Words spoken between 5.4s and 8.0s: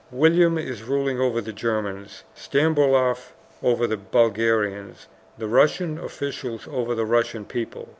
Russian officials over the Russian people.